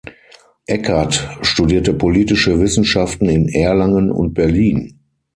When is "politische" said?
1.93-2.59